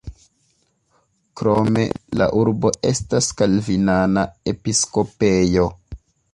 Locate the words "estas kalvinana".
2.93-4.27